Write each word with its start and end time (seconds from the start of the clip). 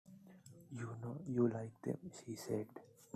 “You 0.71 0.97
know 1.03 1.21
you 1.27 1.47
like 1.47 1.79
them,” 1.83 1.99
she 2.25 2.33
said. 2.35 2.65